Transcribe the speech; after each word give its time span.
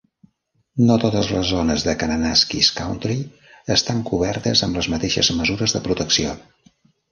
No 0.85 0.95
totes 1.03 1.27
les 1.33 1.43
zones 1.55 1.85
de 1.87 1.95
Kananaskis 2.03 2.71
Country 2.79 3.19
estan 3.77 4.01
cobertes 4.09 4.67
amb 4.71 4.81
les 4.83 4.91
mateixes 4.97 5.33
mesures 5.43 5.79
de 5.79 5.85
protecció. 5.91 6.37